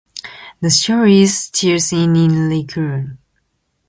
The 0.61 0.71
show 0.71 1.03
is 1.03 1.37
still 1.37 1.79
seen 1.79 2.15
in 2.15 2.31
reruns. 2.31 3.19